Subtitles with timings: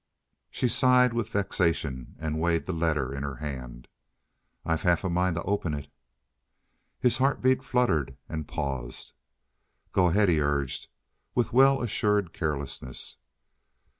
[0.49, 3.87] She sighed with vexation and weighed the letter in her hand.
[4.65, 5.91] "I've half a mind to open it."
[6.99, 9.13] His heartbeat fluttered and paused.
[9.91, 10.87] "Go ahead," he urged,
[11.35, 13.17] with well assured carelessness.